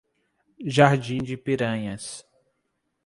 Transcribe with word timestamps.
Jardim 0.65 1.21
de 1.21 1.37
Piranhas 1.37 2.25